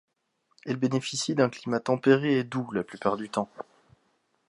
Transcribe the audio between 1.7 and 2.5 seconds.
tempéré et